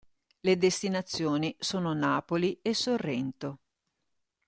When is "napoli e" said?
1.93-2.73